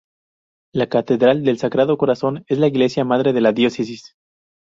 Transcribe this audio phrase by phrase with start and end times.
[0.73, 4.15] La Catedral del Sagrado Corazón es la iglesia madre de la diócesis.